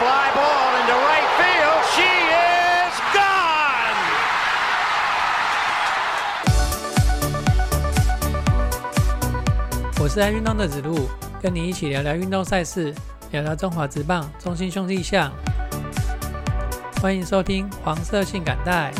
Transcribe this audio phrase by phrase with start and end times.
[0.00, 1.80] fly ball into right field.
[1.94, 4.00] She is gone.
[10.00, 11.06] 我是爱运动的子路，
[11.42, 12.94] 跟你一起聊聊运动赛事，
[13.30, 15.30] 聊聊中华职棒中心兄弟象。
[17.02, 18.90] 欢迎收听黄色性感带。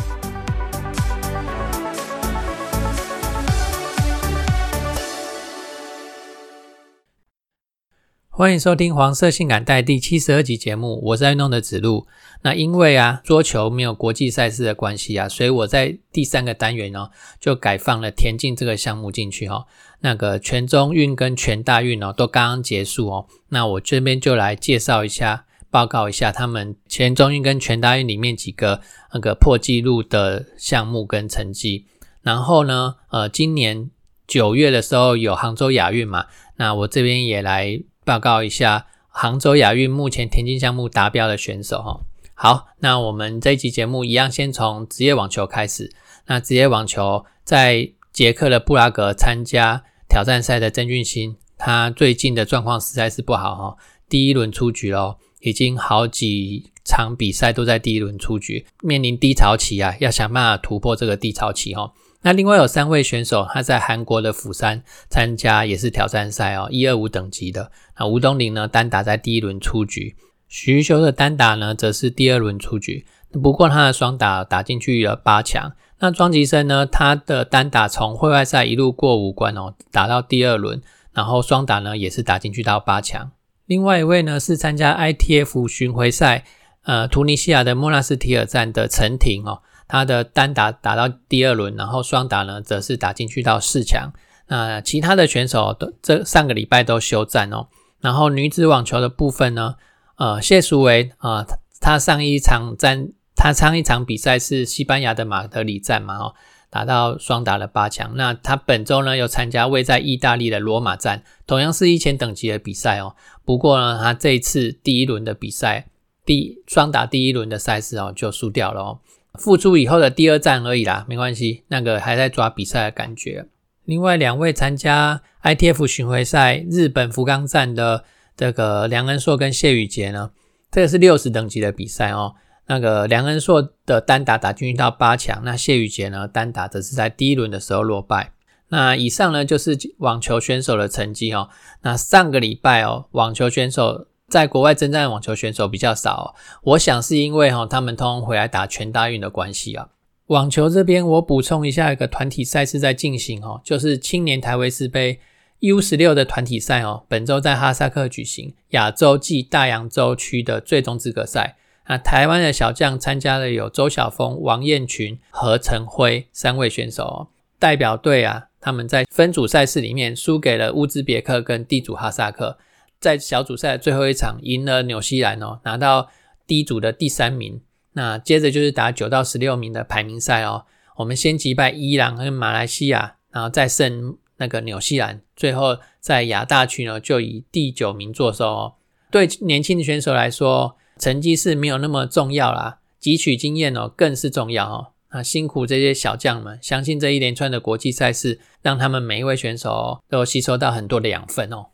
[8.33, 12.07] 欢迎收听黄色性感带第七十二集节目，我是爱运动的子路。
[12.43, 19.65] 那因为啊桌球没有国际赛事的关系啊，所以我在第三个单元哦就改放了田径这个项目进去哈、
[19.99, 28.79] 那个全中运跟全大运哦都刚刚结束哦，那我这边就来介绍一下，报告一下他们全中运跟全大运里面几个
[29.13, 31.85] 那个破纪录的项目跟成绩。
[32.21, 33.91] 然后呢，呃，今年
[34.25, 42.01] 九月的时候有杭州亚运嘛，那我这边也来报告一下杭州亚运目前田径项目达标的选手哈。
[42.33, 45.91] 好，那我们这一集节目一样，先从职业网球开始。
[46.25, 53.77] 那职业网球在捷克的布拉格参加挑战赛的曾俊欣，他最近的状况实在是不好哈、
[54.09, 61.91] 第一轮出局喽，已经好几场比赛都在第一轮出局，面临低潮期啊，要想办法突破这个低潮期哈。
[62.23, 67.71] 那另外有三位选手，他在韩国的釜山参加也是挑战赛哦，一二五等级的。
[67.97, 70.15] 那吴东林呢，单打在第一轮出局，
[70.47, 73.05] 许育修的单打呢，则是第二轮出局。
[73.41, 75.73] 不过他的双打打进去了八强。
[75.99, 80.81] 那庄吉生呢，他的单打从会外赛一路过五关哦，打到第二轮，
[81.13, 83.31] 然后双打呢也是打进去到八强。
[83.65, 86.43] 另外一位呢是参加 ITF 巡回赛，
[86.83, 89.61] 呃，突尼西亚的莫纳斯提尔站的陈婷哦，
[89.91, 94.13] 他的单打打到第二轮，然后双打呢则是打进去到四强。
[94.47, 97.67] 那其他的选手都这上个礼拜都休战哦。
[97.99, 99.75] 然后女子网球的部分呢，
[100.15, 101.45] 呃，谢淑薇啊，
[101.81, 106.35] 她上一场战，她上一场比赛是西班牙的马德里站嘛，哦，
[106.69, 108.15] 打到双打的八强。
[108.15, 113.17] 那她本周呢又参加位在意大利的罗马站，同样是一千等级的比赛哦。
[113.43, 115.87] 不过呢，她这一次第一轮的比赛，
[116.25, 118.99] 第双打第一轮的赛事哦就输掉了哦。
[119.39, 123.47] 复出以后的第二站而已啦，没关系，那个还在抓比赛的感觉。
[123.85, 128.03] 另外两位参加 ITF 巡回赛日本福冈站的
[128.37, 130.31] 这个梁恩硕跟谢宇杰呢，
[130.69, 132.35] 这个是六十等级的比赛哦。
[132.67, 138.33] 那个梁恩硕的单打打进去到八强，那谢宇杰呢单打则是在第一轮的时候落败。
[138.69, 141.49] 那以上呢就是网球选手的成绩哦。
[141.81, 146.33] 那上个礼拜哦，网球选手在国外征战的网球选手比较少、
[146.63, 149.89] 我想是因为哈、他们通通回来打全大运的关系啊。
[150.27, 155.19] 网球这边我补充一下，一个团体赛事在进行哦，就是青年台维斯杯
[155.59, 161.57] U 十六的团体赛哦，本周在哈萨克举行亚洲暨大洋洲区的最终资格赛。
[161.87, 167.27] 那台湾的小将参加的有周晓峰、王彦群、何成辉三位选手哦。
[167.59, 172.57] 代表队啊，他们在分组赛事里面输给了乌兹别克跟地主哈萨克，
[173.01, 176.09] 在小组赛最后一场赢了纽西兰哦，拿到
[176.45, 177.59] D 组的第三名。
[177.93, 180.65] 那接着就是打九到十六名的排名赛哦。
[180.97, 188.73] 我们先击败伊朗跟马来西亚，然后再胜那个纽西兰，最后在亚大区呢就以第九名坐收哦。
[189.09, 194.87] 对年轻的选手来说，成绩是没有那么重要啦，汲取经验哦更是重要哦。
[195.11, 201.65] 那辛苦这些小将们，相信这一连串的国际赛事，让他们每一位选手、都吸收到很多的养分哦。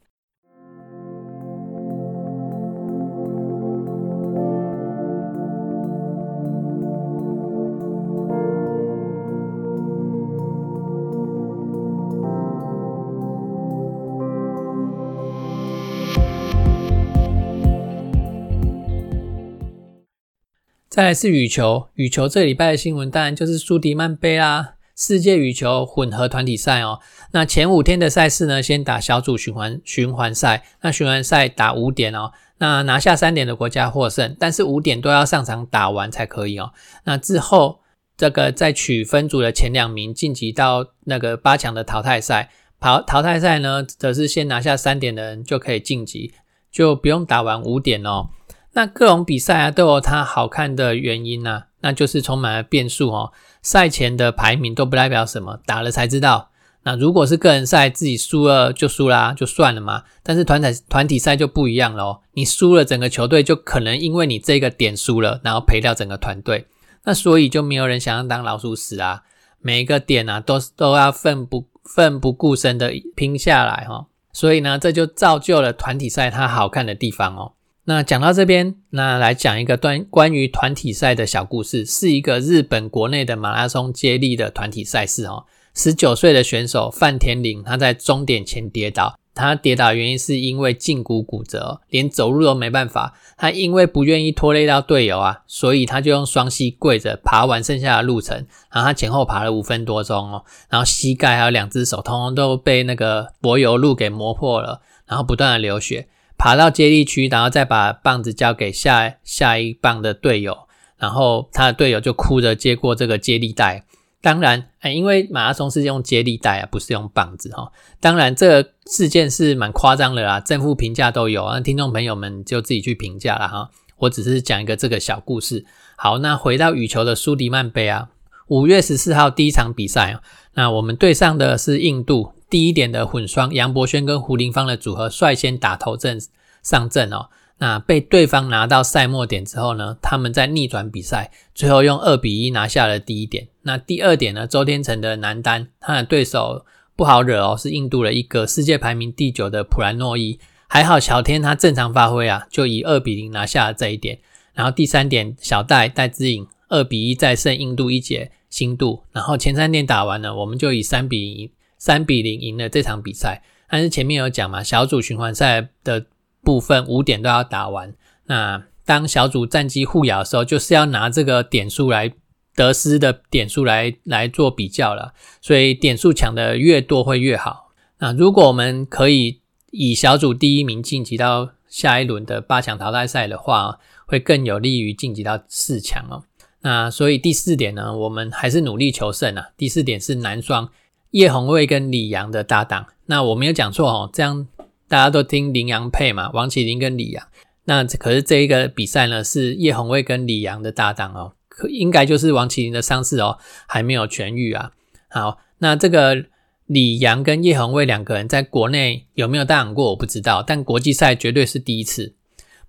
[20.97, 27.01] 再来是羽球，羽球这礼拜的新闻当然就是苏迪曼杯啦，世界羽球混合团体赛哦。
[27.33, 36.71] 那前五天的赛事呢，先打小组循环循环赛，那循环赛打五点哦，那拿下三点的国家获胜，但是五点都要上场打完才可以哦。
[37.03, 37.81] 那之后
[38.17, 46.33] 这个再取分组的前两名晋级到那个八强的淘汰赛，淘淘汰赛呢，则是先拿下三点的人就可以晋级，
[46.71, 48.29] 就不用打完五点哦。
[48.77, 53.33] 那各种比赛啊都有它好看的原因呐、那就是充满了变数哦。
[53.63, 56.51] 赛前的排名都不代表什么，打了才知道。
[56.83, 60.03] 那如果是个人赛，自己输了就输啦，就算了嘛。
[60.21, 66.67] 但是团体团体赛就不一样喽，你输了，整个球队就可能因为你这个点输了，然后赔掉整个团队。
[67.05, 69.23] 那所以就没有人想要当老鼠屎啊，
[69.59, 77.53] 每一个点啊都都要奋不奋不顾身的拼下来哈、所以呢，这就造就了团体赛它好看的地方哦。
[77.89, 85.45] 那讲到这边，那来讲一个段关于团体赛的小故事，是一个日本国内的马拉松接力的团体赛事哦。
[85.73, 89.17] 十九岁的选手范田岭，他在终点前跌倒。
[89.33, 93.13] 他跌倒原因是因为胫骨骨折，连走路都没办法。
[93.37, 98.35] 他因为不愿意拖累到队友啊，所以他就用双膝跪着爬完剩下的路程。
[98.69, 106.09] 然后他前后爬了五分多钟哦，然后膝盖还有两只手，通通都被那个柏油路给磨破了，然后不断的流血。
[106.37, 110.57] 爬到接力区，然后再把棒子交给下下一棒的队友，
[110.97, 113.85] 然后他的队友就哭着接过这个接力带。
[114.19, 117.71] 当然，哎，因为马拉松是用接力带啊，不是用棒子哈。
[117.99, 121.59] 当然，这个事件是蛮夸张的啦，正负评价都有啊。
[121.59, 123.69] 听众朋友们就自己去评价了哈。
[123.97, 125.65] 我只是讲一个这个小故事。
[125.95, 128.09] 好，那回到羽球的苏迪曼杯啊，
[128.47, 130.21] 五月十四号第一场比赛啊，
[130.55, 136.19] 那我们对上的是印度第一点的混双杨博轩跟胡林芳的组合率先打头阵
[136.63, 137.29] 上阵哦。
[137.59, 143.47] 那被对方拿到赛末点之后呢，他们在逆转比赛，最后用二比一拿下了第一点。
[143.63, 146.65] 那第二点呢，周天成的男单，他的对手
[146.95, 150.39] 不好惹哦，是印度的一个世界排名第九的普兰诺伊。
[150.67, 154.19] 还好小天他正常发挥啊，就以二比零拿下了这一点。
[154.53, 159.03] 然后第三点，小戴戴资颖二比一再胜印度一节新度。
[159.11, 163.43] 然后前三点打完了，我们就以三比零三比零赢了这场比赛。
[163.69, 166.05] 但是前面有讲嘛，小组循环赛的。
[166.43, 167.93] 部分五点都要打完，
[168.27, 172.13] 那当小组战绩互咬的时候，就是要拿这个点数来
[172.55, 175.13] 得失的点数来来做比较了。
[175.41, 177.73] 所以点数抢的越多会越好。
[177.99, 179.41] 那如果我们可以
[179.71, 186.23] 以小组第一名晋级到下一轮的八强淘汰赛的话，会更有利于晋级到四强哦。
[186.61, 189.49] 那所以第四点呢，我们还是努力求胜啊。
[189.57, 190.69] 第四点是男双
[191.11, 192.87] 叶红卫跟李阳的搭档。
[193.05, 194.47] 那我没有讲错哦，这样。
[194.89, 197.27] 大家都听林洋配嘛，王麒麟跟李阳。
[197.65, 203.37] 那可是这一个比赛呢，是叶红卫跟李阳的搭档哦，可应该就是王麒麟的伤势哦，
[203.67, 204.71] 还没有痊愈啊。
[205.09, 206.23] 好，那这个
[206.67, 212.15] 李阳跟叶红卫两个人在国内有没有搭档过，我不知道，但国际赛绝对是第一次。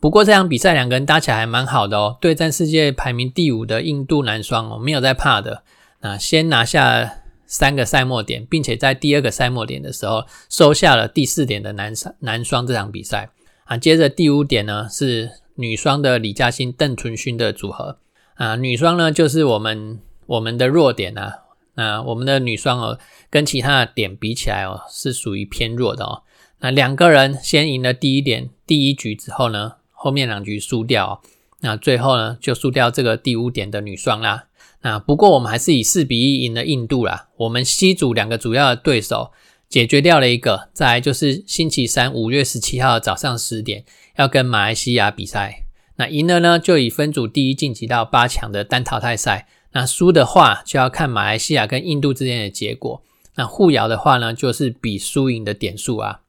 [0.01, 5.63] 不过这场比赛两个人搭起来还蛮好的哦，对战世界排名第五的印度男双哦，没有在怕的。
[6.01, 7.21] 那先拿下。
[7.49, 13.31] 三个赛末点，并且在第二个赛末点的时候收下了第四点的男男双这场比赛
[13.65, 13.77] 啊。
[13.79, 17.99] 接着第五点呢是女双的李嘉欣邓淳勋的组合
[18.35, 18.55] 啊。
[18.55, 21.45] 女双呢就是我们我们的弱点啊。
[21.75, 22.99] 那我们的女双哦
[23.31, 26.23] 跟其他的点比起来哦是属于偏弱的哦。
[26.59, 31.21] 那两个人先赢了第一点第一局之后呢，后面两局输掉哦，
[31.61, 34.45] 那最后呢就输掉这个第五点的女双啦。
[34.81, 37.29] 那不过我们还是以四比一赢了印度啦。
[37.37, 39.33] 我们西组两个主要的对手
[39.69, 43.85] 解决掉了一个，再来就是星期三五月十七号早上十点
[44.17, 45.65] 要跟马来西亚比赛。
[45.97, 49.49] 那赢了呢，就以分组第一晋级到八强的单淘汰赛。
[49.73, 53.03] 那输的话就要看马来西亚跟印度之间的结果。
[53.35, 56.21] 那互咬的话呢，就是比输赢的点数啊。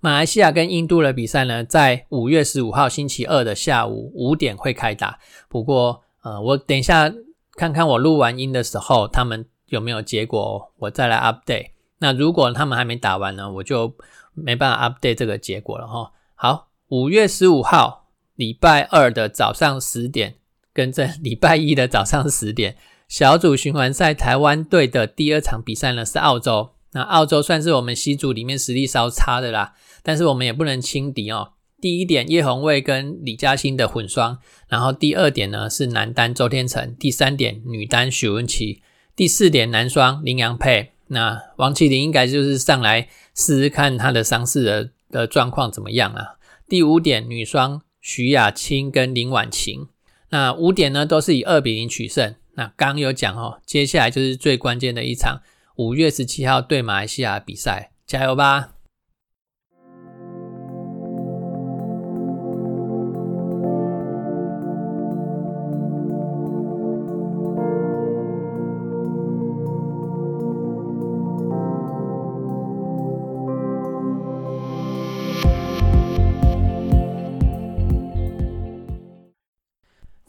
[0.00, 5.18] 马来西亚跟印度的比赛呢，在五月十五号星期二的下午五点会开打。
[5.48, 7.12] 不过呃，我等一下。
[7.56, 11.70] 看看我录完音的时候，他们有没有结果，我再来 update。
[11.98, 13.96] 那如果他们还没打完呢，我就
[14.34, 16.12] 没办法 update 这个结果了哈。
[16.34, 20.34] 好，五月十五号礼拜二的早上十点，
[20.74, 22.76] 跟这礼拜一的早上十点，
[23.08, 26.70] 小组循环赛台湾队的第二场比赛呢是澳洲。
[26.92, 31.52] 那澳洲算是我们 C 组里面实力稍差的啦，但是我们也不能轻敌哦。
[31.80, 38.80] 第一点，叶红卫跟李嘉欣的混双；然后第二点呢是男单周天成；第三点女单许文琪；
[39.14, 40.92] 第四点男双林洋配。
[41.08, 46.36] 那王麒麟应该就是上来试试看他的伤势的的状况怎么样啊？
[46.68, 49.88] 第五点女双徐雅青跟林婉晴。
[50.30, 52.34] 那五点呢都是以二比零取胜。
[52.54, 55.42] 那刚有讲哦，接下来就是最关键的一场
[55.76, 58.75] 五月十七号对马来西亚比赛，加油吧！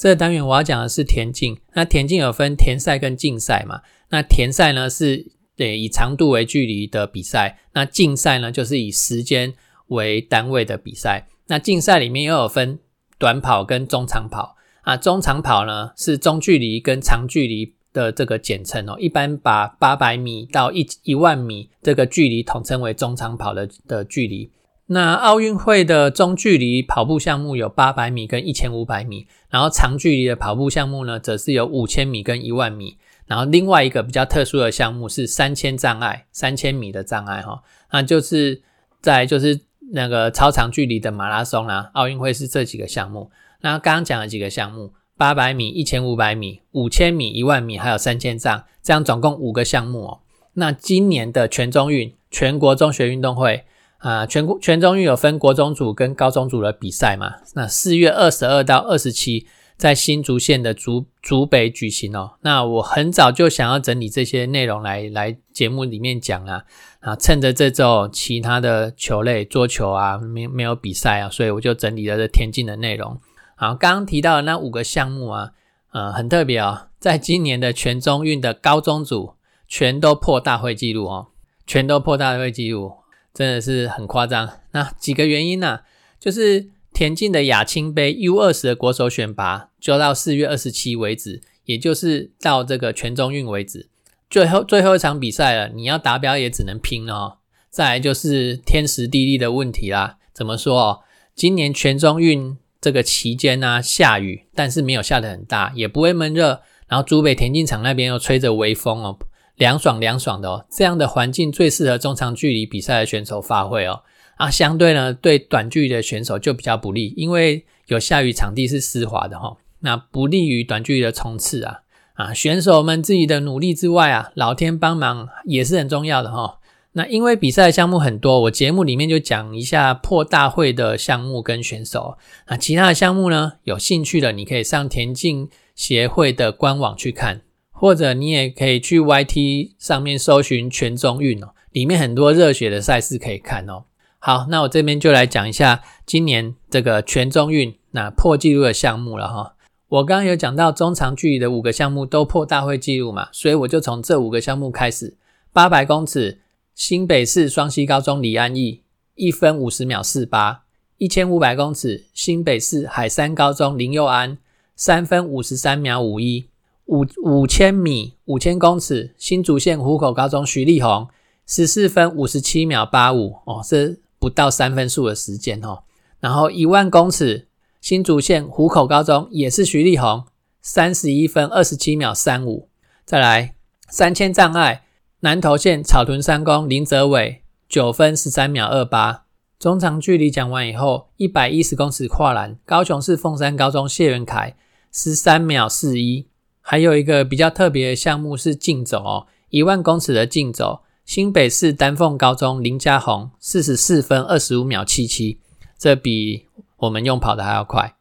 [0.07, 1.57] 这单元我要讲的是田径。
[1.73, 3.81] 那田径有分田赛跟竞赛嘛？
[4.09, 9.53] 那田赛呢是对以长度为距离的比赛，那竞赛呢就是以时间
[9.87, 11.27] 为单位的比赛。
[11.47, 12.79] 那竞赛里面又有分
[13.17, 14.95] 短跑跟中长跑啊。
[14.95, 18.95] 中长跑呢是中距离跟长距离的这个简称哦。
[18.97, 24.49] 一般把八百米到一一万米这个距离统称为中长跑的的距离。
[24.87, 32.97] 那奥运会的中距离跑步项目有八百米跟一千五百米，然后长距离的跑步项目呢，则是有五千米跟一万米。
[33.25, 38.61] 然后另外一个比较特殊的项目是三千障碍，三千米的障碍哈，那就是
[39.01, 39.59] 在就是
[39.91, 41.91] 那个超长距离的马拉松啦。
[41.93, 43.29] 奥运会是这几个项目。
[43.59, 50.19] 那刚刚讲了几个项目，八百米、一千五百米、五千米、一万米，还有三千障，这样总共五个项目哦。
[50.53, 53.65] 那今年的全中运，全国中学运动会
[53.99, 57.35] 啊，全国全中运有分国中组跟高中组的比赛嘛？
[57.55, 59.47] 那四月二十二到二十七。
[59.77, 66.63] 在新竹县的竹竹北举行哦，那我很早就想要整理这些内容来来节目里面讲啊
[66.99, 73.21] 啊，趁着这周其他的球类桌球啊没没有比赛啊，所以我就整理了这田径的内容。
[73.55, 75.51] 好，刚刚提到的那五个项目啊，
[75.91, 79.35] 呃，很特别哦，在今年的全中运的高中组
[79.67, 81.27] 全都破大会纪录哦，
[81.67, 82.93] 全都破大会纪录，
[83.37, 84.49] 真的是很夸张。
[84.71, 85.81] 那几个原因呢？
[86.19, 86.69] 就是。
[86.93, 93.87] 田径的亚青杯 U 二十的国手选拔就到四月二十七为止，也就是到这个全中运为止，
[94.31, 97.37] 最后最后一场比赛了，你要达标也只能拼哦。
[97.69, 100.17] 再来就是天时地利的问题啦。
[100.33, 100.99] 怎么说哦？
[101.35, 106.63] 今年全中运这个期间呢，下雨，但是没有下得很大，也不会闷热。
[106.87, 109.19] 然后珠北田径场那边又吹着微风哦，
[109.57, 114.01] 凉爽凉爽的哦，这样的环境最适合中长距离比赛的选手发挥哦。
[114.37, 121.79] 啊，相对呢，对短距离的选手就比较不利，因为有下雨，场地是湿滑的哈，那不利于短距离的冲刺啊。
[122.13, 126.59] 啊，选手们自己的努力之外啊，老天帮忙也是很重要的哈。
[126.93, 132.17] 那因为比赛项目很多，我节目里面就讲一下破大会的项目跟选手。
[132.47, 137.41] 那其他的项目呢，有兴趣的你可以上田径协会的官网去看，
[137.79, 143.83] 或者你也可以去 YT 上面搜寻全中运哦，里面很多热血的赛事可以看哦。
[144.19, 149.53] 好，那我这边就来讲一下今年这个全中运那破纪录的项目了哈。
[149.89, 155.15] 我刚刚有讲到中长距离的五个项目都破大会纪录嘛，所以我就从这五个项目开始。
[155.53, 156.41] 八百公尺，
[156.73, 158.81] 新北市双溪高中李安义
[159.15, 160.63] 一分五十秒四八；
[160.97, 164.39] 一千五百公尺，新北市海山高中林佑安
[164.75, 166.49] 三分五十三秒五一；
[166.87, 171.07] 五五千米，五千公尺，新竹县湖口高中徐立宏
[171.45, 173.97] 十四分五十七秒八五哦，这。
[174.19, 175.83] 不到三分数的时间哦，
[176.19, 180.25] 然后一万公尺新竹县湖口高中也是徐立宏
[180.59, 182.67] 三十一分二十七秒三五，
[183.05, 183.53] 再来
[183.89, 184.85] 三千障碍
[185.19, 189.25] 南投县草屯三公林泽伟九分十三秒二八，
[189.59, 194.55] 中长距离讲完以后，一百一十公尺跨栏高雄市凤山高中谢元凯
[194.91, 196.27] 十三秒四一，
[196.69, 200.81] 还有一个比较特别的项目是竞走哦，一万公尺的竞走。
[201.05, 205.39] 新北市丹凤高中林家宏四十四分二十五秒七七，
[205.79, 206.47] 这比
[206.79, 207.95] 我们用跑的还要快。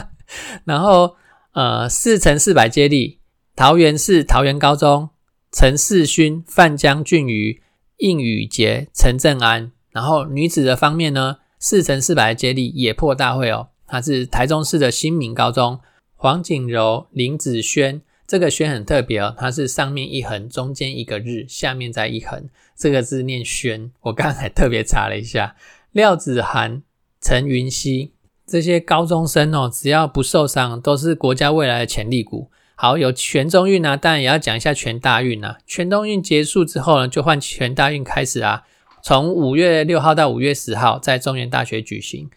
[0.64, 1.16] 然后，
[1.52, 3.18] 呃，四乘四百接力，
[3.54, 5.10] 桃园市桃园高中
[5.52, 7.60] 陈世勋、范江俊瑜、
[7.98, 9.70] 应宇杰、陈正安。
[9.90, 15.80] 然后女子的方面呢，四乘四百接力也破大会哦，她是台中市的新民高中
[16.20, 18.02] 黄景柔、林子轩。
[18.26, 23.92] 这个轩很特别哦，它是上面一横，中间一个日，下面再一横，这个字念轩。
[24.00, 25.54] 我刚才特别查了一下，
[25.92, 26.82] 廖子涵、
[27.22, 28.12] 陈云熙
[28.44, 32.50] 这些高中生哦，只要不受伤，都是国家未来的潜力股。
[32.74, 35.58] 好，有全中运啊，当然也要讲一下全大运啊。
[35.66, 38.64] 全中运结束之后呢，就换全大运开始啊。
[39.02, 42.28] 从五月六号到五月十号，在中原大学举行。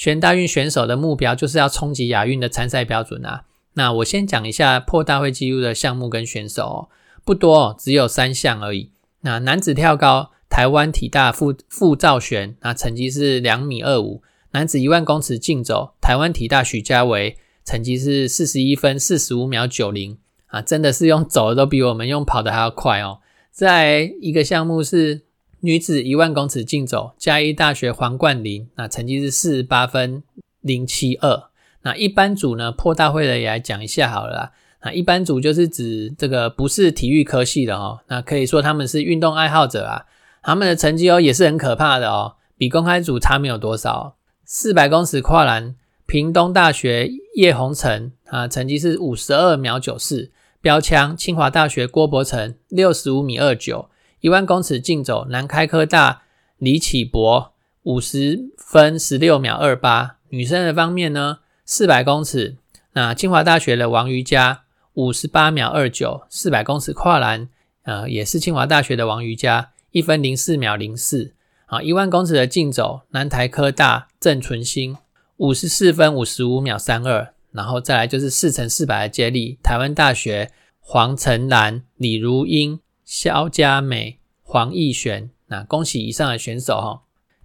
[0.00, 3.42] 全大运选手的目标就是要冲击亚运的参赛标准啊。
[3.74, 6.88] 那我先讲一下破大会纪录的项目跟选手哦，
[7.22, 8.92] 不多，只有三项而已。
[9.20, 20.16] 那男子跳高，台湾体大傅傅兆璇，那成绩是两米二五；男子一万公尺竞走，台湾体大许家维，成绩是四十一分四十五秒九零
[20.46, 23.18] 啊，真的是用走的都比我们用跑的还要快哦。
[23.50, 25.26] 再一个项目是
[25.62, 30.22] 女子一万公尺竞走，嘉义大学黄冠霖，那成绩是四十八分
[30.60, 31.44] 零七二。
[31.82, 34.52] 那一般组呢，破大会的也来讲一下好了啦。
[34.82, 40.06] 那一般组就是指这个不是体育科系的哦，那可以说他们是运动爱好者啊，
[40.42, 44.16] 他们的成绩哦也是很可怕的哦，比公开组差没有多少。
[44.44, 45.74] 四百公尺跨栏，
[46.06, 50.30] 屏东大学叶宏成啊，成绩是五十二秒九四。
[50.62, 53.88] 标枪，清华大学郭伯成六十五米二九。
[54.20, 56.22] 一万公尺竞走，南开科大
[56.58, 60.16] 李启博五十分十六秒二八。
[60.28, 61.38] 女生的方面呢？
[61.64, 62.56] 四百公尺，
[62.92, 64.62] 那清华大学的王瑜伽
[64.94, 67.48] 五十八秒二九，四百公尺跨栏，
[67.84, 71.34] 呃，也是清华大学的王瑜伽一分零四秒零四
[71.66, 74.96] 啊，一万公尺的竞走，南台科大郑纯兴
[75.36, 80.50] 五十四分五十五秒三二，然后再来就是四乘四百的接力，台湾大学
[80.80, 87.02] 黄晨兰、李如英、肖佳美、黄义璇，那恭喜以上的选手哈。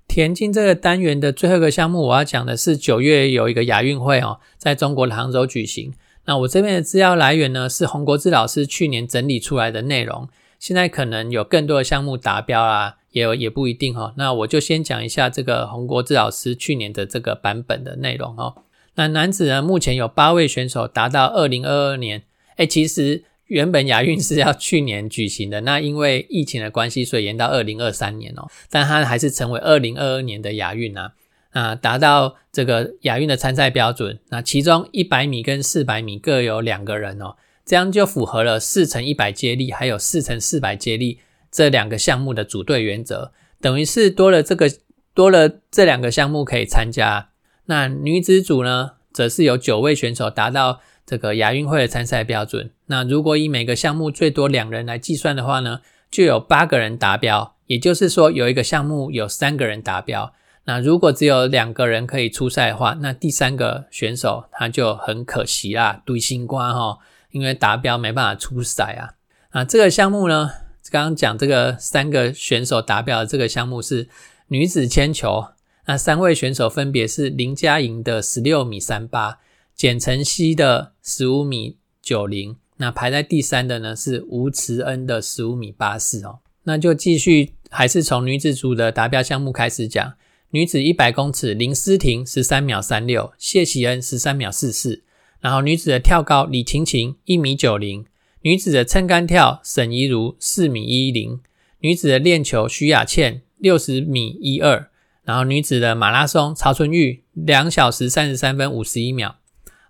[0.08, 5.92] 田径这个单元的最后一个项目，我要讲的是九月有一个亚运会哦，在中国的杭州举行。
[6.26, 10.30] 那我这边的资料来源呢，是洪国志老师去年整理出来的内容，
[10.60, 12.98] 现在可能有更多的项目达标啊。
[13.10, 18.64] 也也不一定哈，那我就先讲一下这个洪国志老师去年的这个版本的内容哦。
[18.96, 22.24] 那男子呢，目前有八位选手达到二零二二年，
[22.58, 28.48] 哎，其实原本亚运是要去年举行的，那因为疫情的关系，所以延到二零二三年哦。
[28.70, 31.14] 但他还是成为二零二二年的亚运啊，
[31.52, 34.20] 啊，达到这个亚运的参赛标准。
[34.30, 37.36] 那其中一百米跟四百米各有两个人哦，
[37.66, 41.20] 这样就符合了四乘一百接力，还有四乘四百接力。
[41.52, 44.70] 这两个项目的组队原则，等于是多了这个
[45.14, 47.30] 多了这两个项目可以参加。
[47.68, 52.72] 那女子组呢，则是有九位选手达到这个亚运会的参赛标准。
[52.88, 57.56] 那如果以每个项目最多两人来计算的话呢，就有八个人达标。
[57.68, 60.34] 也就是说，有一个项目有三个人达标。
[60.66, 67.00] 那如果只有两个人可以出赛的话，那第三个选手他就很可惜啦，对新冠哈，
[67.32, 69.14] 因为达标没办法出赛啊。
[69.54, 70.52] 那这个项目呢？
[70.92, 74.08] 刚刚讲这个三个选手达标的这个项目是
[74.50, 75.48] 女子铅球，
[75.88, 79.40] 那三位选手分别是林佳莹的十六米三八，
[79.76, 86.40] 简晨曦的十五米九零，那排在第三的呢是吴慈恩的十五米八四哦。
[86.64, 90.14] 那就继续还是从女子组的达标项目开始讲，
[90.52, 95.04] 女子一百公尺林思婷十三秒三六，谢喜恩十三秒四四，
[95.42, 98.06] 然后女子的跳高李晴晴一米九零。
[98.44, 101.40] 女子的撑杆跳，沈怡如四米一零；
[101.80, 104.90] 女子的链球，徐雅倩六十米一二。
[105.24, 109.36] 然后女子的马拉松，曹春玉两小时三十三分五十一秒。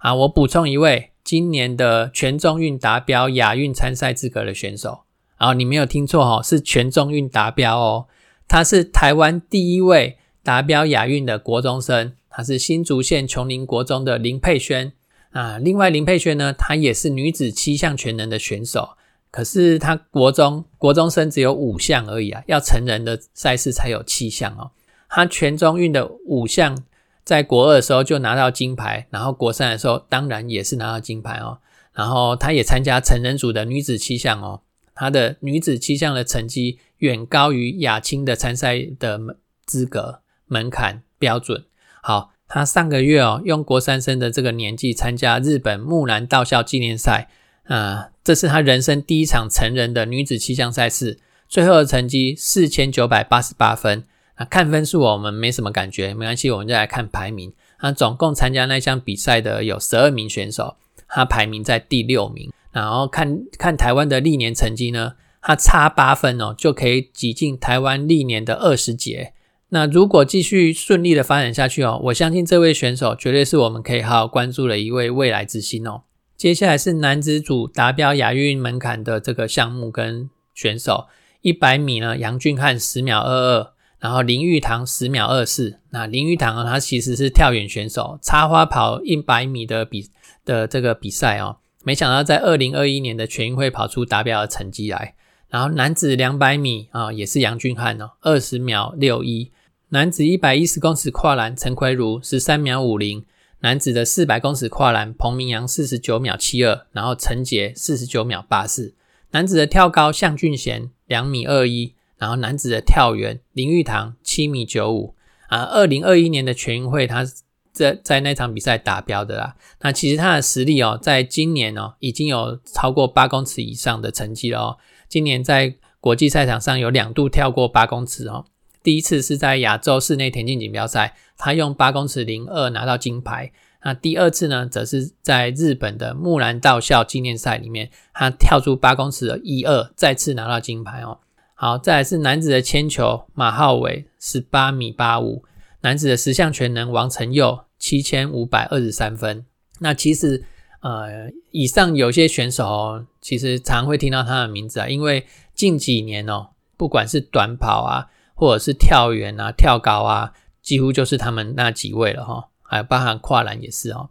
[0.06, 5.00] 啊，我补充一位今年的全中运达标亚运参赛资格的选手。
[5.38, 8.06] 啊你没有听错哦，是全中运达标哦。
[8.48, 14.94] 他是台湾第一位达标亚运的国中生，他是新竹县琼林国中的林佩萱。
[15.32, 18.90] 啊，另外林佩萱呢，她也是女子七项全能的选手，
[19.32, 24.70] 可是她国中国中生只有五项而已啊，要成人的赛事才有七项哦。
[25.10, 26.78] 她全中运的五项，
[27.26, 31.60] 在国二的时候就拿到金牌，然后国三的时候当然也是拿到金牌哦。
[31.92, 34.62] 然后她也参加成人组的女子七项哦，
[34.94, 39.20] 她的女子七项的成绩远高于亚青的参赛的
[39.66, 41.66] 资格门槛标准。
[42.02, 42.32] 好。
[42.48, 47.28] 他上个月哦，用国三生的这个年纪参加日本木兰道校纪念赛，
[47.64, 51.18] 啊，这是他人生第一场成人的女子七项赛事，
[51.50, 54.04] 最后的成绩四千九百八十八分。
[54.36, 57.52] 啊，看分数我们没什么感觉，没关系，我们就来看排名。
[57.78, 62.52] 啊，总共参加那项比赛的有十二名选手，他排名在第六名。
[62.72, 69.34] 然后看看台湾的历年成绩呢，他差八分哦，就可以挤进台湾历年的二十节。
[69.70, 76.04] 那如果继续顺利的发展下去哦，我相信这位选手绝对是我们可以好好关注的一位未来之星哦。
[76.38, 81.08] 接下来是男子组达标亚运门槛的这个项目跟选手，
[81.42, 83.72] 一百米呢，杨俊汉十秒二二，
[84.06, 85.80] 然后林玉堂十秒二四。
[85.90, 90.12] 那林玉堂他其实是跳远选手，插花跑一百米的比
[90.46, 95.16] 的这个比赛哦，没想到在二零二一年的全运会跑出达标的成绩来。
[95.50, 99.52] 然后男子两百米啊，也是杨俊汉哦，二十秒六一。
[99.90, 103.24] 男子一百一十公尺跨栏，陈奎如十三秒五零；
[103.62, 108.94] 男子的四百公尺跨栏，彭明阳四十九秒七二，然后陈杰四十九秒八四。
[109.32, 115.16] 男子的跳高，向俊贤两米二一，然后男子的跳远，林玉堂七米九五。
[115.48, 117.24] 啊，二零二一年的全运会，他
[117.72, 119.56] 在在那场比赛达标的啦。
[119.82, 124.78] 那其实他的实力哦，在今年哦，已经有超过八公尺以上的成绩了哦。
[125.08, 128.46] 今年在国际赛场上有两度跳过八公尺哦。
[128.82, 133.52] 第一次是在亚洲室内田径锦标赛，他用八公尺零二拿到金牌。
[133.84, 141.20] 那第二次呢，则是在日本的木兰道校纪念赛里面，他跳出八公尺的一二，再次拿到金牌哦。
[141.56, 145.44] 好，再来是男子的铅球，马浩伟十八米八五，
[145.82, 149.46] 男子的十项全能王成佑七千五百二十三分。
[149.80, 150.44] 那其实
[150.82, 158.12] 呃，以上有些选手哦，其实常会听到他的名字啊，因为近几年哦，不管是短跑啊。
[158.38, 164.10] 或者是跳远啊、跳高啊，几乎就是他们那几位了哈，还有包含跨栏也是哦。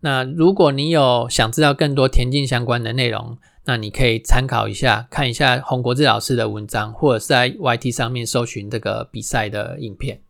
[0.00, 10.20] 那如果你有想知道更多田径相关的内容，那你可以参考一下，看一下洪国志老师的文章，或者是在 YT 上面搜寻这个比赛的影片。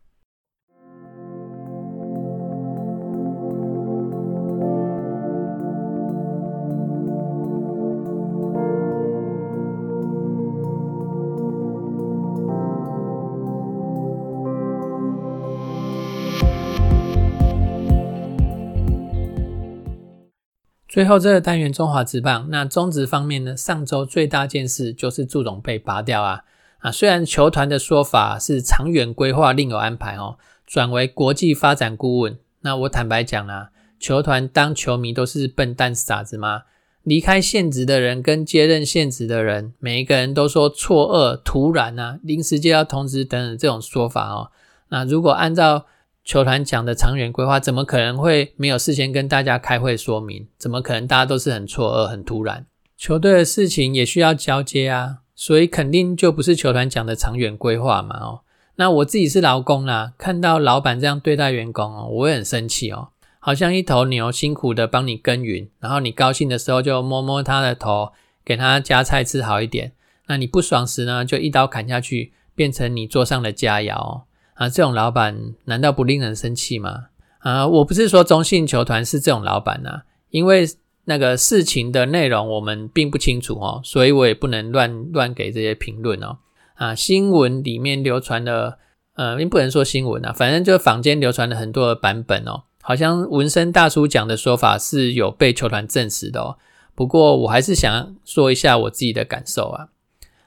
[20.97, 23.55] 最后这个单元中华职棒，那中职方面呢？
[23.55, 26.41] 上周最大件事就是祝总被拔掉啊
[26.79, 26.91] 啊！
[26.91, 32.39] 虽然球团的说法是长远规划另有安排哦，转为国际发展顾问。
[32.63, 33.69] 那我坦白讲啊，
[34.01, 36.63] 球团当球迷都是笨蛋傻子吗？
[37.03, 44.51] 离开现职的人跟接任现职的人，每一个人都说错愕、突然啊、临时接到通知等等这种说法哦。
[44.89, 45.85] 那如果按照
[46.27, 50.49] 球团讲的长远规划，怎么可能会没有事先跟大家开会说明？
[50.59, 52.67] 怎么可能大家都是很错愕、很突然？
[52.99, 58.19] 球队的事情也需要交接啊，所以肯定就不是球团讲的长远规划嘛。
[58.19, 58.41] 哦，
[58.75, 68.11] 那我自己是劳工啦，看到老板这样对待员工哦，我也很生气哦，好像一头牛辛苦的帮你耕耘，然后你高兴的时候就摸摸他的头，
[68.45, 69.93] 给他夹菜吃好一点，
[70.27, 74.23] 那你不爽时呢，就一刀砍下去，变成你桌上的佳肴。
[74.57, 77.07] 啊，这种老板难道不令人生气吗？
[77.39, 80.67] 啊，我不是说中信球团是这种老板呐，因为
[81.05, 86.39] 那个事情的内容我们并不清楚哦，所以我也不能乱乱给这些评论哦。
[86.75, 88.79] 啊，新闻里面流传的，
[89.15, 96.57] 呃，并不能说新闻啊，反正就坊间流传了很多的版本哦，好像纹身大叔讲的说法是有被球团证实的哦。
[96.95, 99.89] 不过我还是想说一下我自己的感受啊。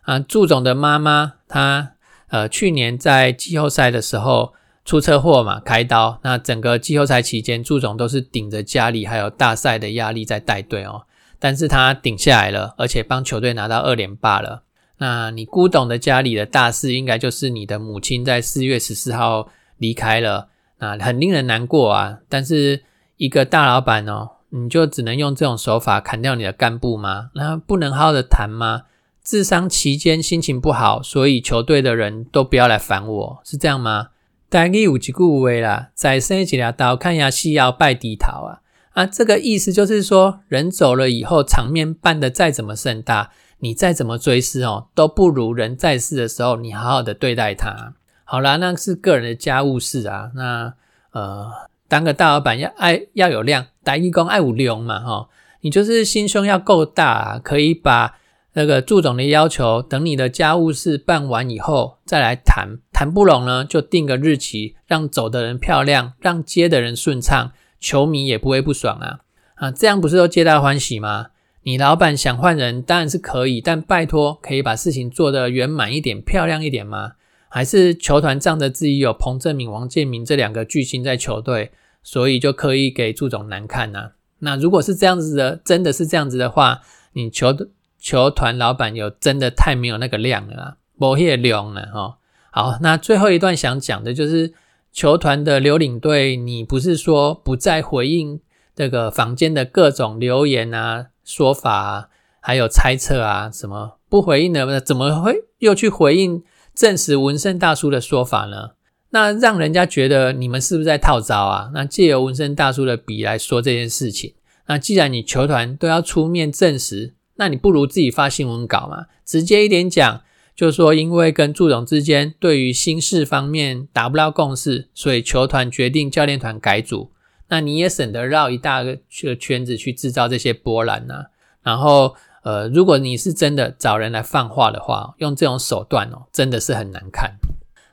[0.02, 1.92] 啊，祝总的妈妈她。
[2.30, 4.54] 呃，去年在季后赛的时候
[4.86, 6.20] 出车祸嘛，开刀。
[6.24, 11.04] 那整个季后赛期间，祝总都是顶着家里还有大赛的压力在带队哦。
[11.40, 14.64] 但是他顶下来了，而且帮球队拿到二连霸了。
[14.98, 22.20] 那你古董的家里的大事，应该就是你的母亲在四月十四号离开了，那很令人难过啊。
[22.28, 22.84] 但是
[23.16, 27.30] 一个大老板哦，你就只能用这种手法砍掉你的干部吗？
[27.36, 28.82] 那不能好好的谈吗？
[29.30, 34.08] 治伤期间心情不好，所以球队的人都不要来烦我，是这样吗？
[34.50, 38.62] 大概有几句话啦，再生几条刀，看牙戏要拜低头啊
[38.94, 39.06] 啊！
[39.06, 47.94] 这个意思就是说，人走了以后，场面办的再怎么盛大，你再怎么追思哦，都不如人在世的时候，你好好的对待他。
[48.24, 50.32] 好啦，那是个人的家务事啊。
[50.34, 50.74] 那
[51.12, 51.52] 呃，
[51.88, 55.30] 当个大老板要爱要有量，打义工爱五量嘛哈。
[55.62, 58.16] 你就是心胸要够大，啊可以把。
[58.54, 69.20] 那个祝总的要求，等你的家务事办完以后再来谈，谈不拢呢，就定个日期，让走的人漂亮，让接的人顺畅，球迷也不会不爽啊
[69.56, 71.28] 啊，这样不是都皆大欢喜吗？
[71.64, 77.14] 你老板想换人当然是可以，但拜托可以把事情做得圆满一点、漂亮一点吗？
[77.50, 84.12] 还是球团仗着自己有彭正明、王建民这两个巨星在球队，所以就刻意给祝总难看呢？
[84.40, 86.82] 那如果是这样子的，真的是这样子的话，
[87.14, 87.56] 你球。
[88.00, 92.18] 球团老板有真的太没有那个量了啊，没那量了哈。
[92.52, 94.54] 好，那最后一段想讲的就是
[94.92, 98.40] 球团的刘领队，你不是说不再回应
[98.76, 102.08] 这个坊间的各种留言啊、说法啊，
[102.40, 108.72] 还有猜测啊，什么不回应的，怎么会又去回应证实文胜大叔的说法呢？
[109.12, 111.72] 那让人家觉得你们是不是在套招啊？
[111.74, 114.34] 那借由文胜大叔的笔来说这件事情，
[114.68, 117.14] 那既然你球团都要出面证实。
[117.40, 120.22] 那你不如自己发新闻稿嘛，直接一点讲，
[120.54, 127.12] 就是说因为跟祝总之间对于心事方面达不到共识，所以球团决定教练团改组。
[127.48, 129.00] 那你也省得绕一大个
[129.40, 131.28] 圈子去制造这些波澜呐。
[131.64, 137.38] 然后，呃，如果你是真的找人来放话的话，用这种手段哦，真的是很难看。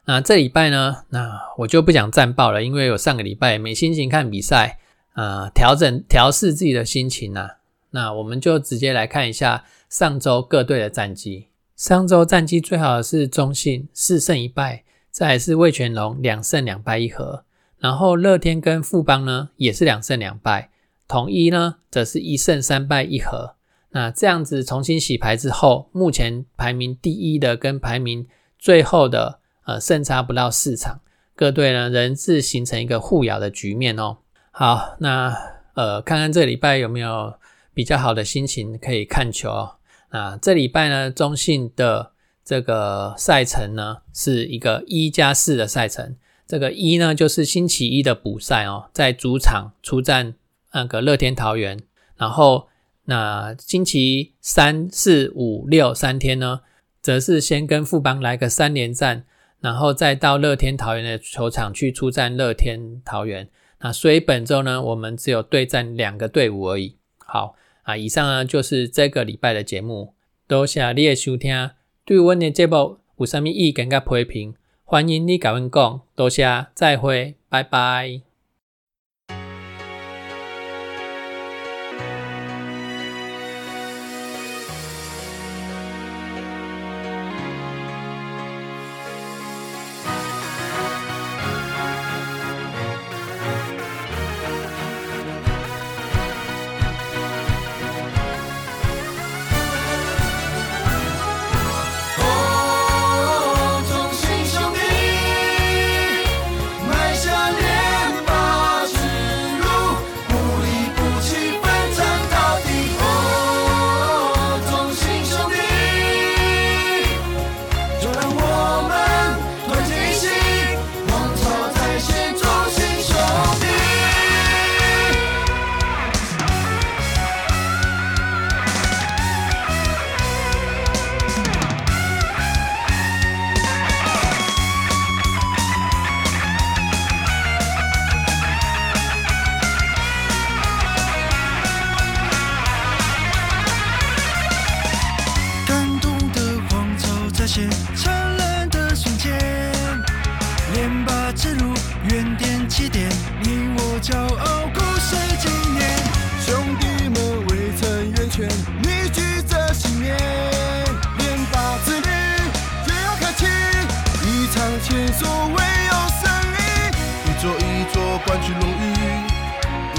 [0.06, 4.78] 那这礼拜呢，那我就不讲战报了，因为我上个礼拜没心情看比赛，
[5.14, 7.55] 啊，调整调试自己的心情呐。
[7.96, 11.48] 那我们就直接来看一下上周各队的战绩。
[11.74, 17.44] 上周战绩最好的是中信四胜一败，再是魏全龙两胜两败一和。
[17.78, 20.70] 然后乐天跟富邦呢也是两胜两败，
[21.08, 23.54] 统一呢则是一胜三败一和。
[23.92, 28.26] 那这样子重新洗牌之后，目前排名第一的跟排名
[28.58, 31.00] 最后的呃胜差不到四场，
[31.34, 34.18] 各队呢仍是形成一个互咬的局面哦。
[34.50, 35.34] 好，那
[35.72, 37.38] 呃看看这礼拜有没有。
[37.76, 39.50] 比较好的心情可以看球
[40.08, 40.38] 啊！
[40.40, 42.12] 这礼拜呢，中信的
[42.42, 46.16] 这个赛程呢是一个一加四的赛程。
[46.46, 50.36] 这个一呢就是星期一的补赛哦，在主场出战
[50.72, 51.78] 那个乐天桃园，
[52.16, 52.68] 然后
[53.04, 56.62] 那星期三、四、五、六三天呢，
[57.02, 59.26] 则是先跟富邦来个三连战，
[59.60, 63.50] 然后再到乐天桃园的球场去出战乐天桃园。
[63.80, 66.96] 那所以本周呢，我们只有对战两个队伍而已。
[67.18, 70.14] 好啊，以上呢就是这个礼拜的节目，
[70.48, 71.70] 多谢你的收听。
[72.04, 76.00] 对阮的节目有啥咪意见甲批评，欢迎你甲阮讲。
[76.16, 78.25] 多谢，再会，拜拜。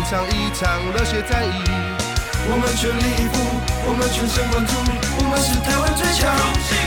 [0.07, 1.51] 一场一场热血战役。
[2.49, 3.35] 我们全力以赴，
[3.85, 4.71] 我们全神贯注，
[5.17, 6.86] 我们是台湾最强。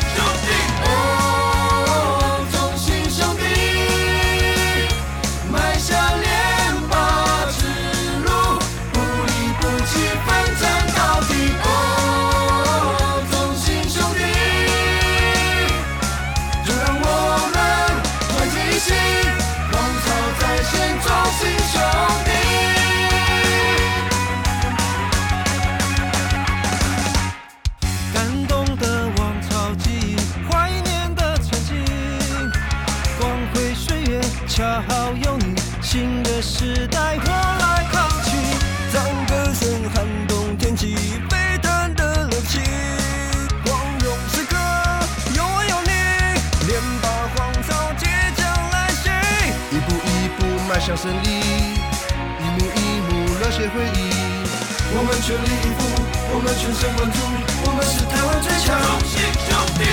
[36.42, 38.30] 时代我来扛起，
[38.94, 40.96] 让歌声撼动天际，
[41.28, 42.62] 沸腾的热情，
[43.62, 44.56] 光荣时刻
[45.36, 45.92] 有我有你，
[46.66, 49.10] 连把荒草即将来袭，
[49.70, 51.28] 一步一步迈向胜利，
[52.40, 54.10] 一幕一幕热血回忆。
[54.92, 55.80] 我们全力以赴，
[56.32, 57.18] 我们全神贯注，
[57.66, 58.80] 我们是台湾最强。
[58.80, 59.84] 同心兄弟，